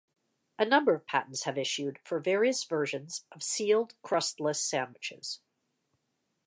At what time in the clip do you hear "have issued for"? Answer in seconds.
1.43-2.19